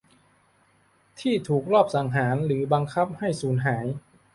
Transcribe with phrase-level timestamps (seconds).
[1.19, 3.85] ที่ถูกลอบสังหารหรือถูกบังคับให้สูญหาย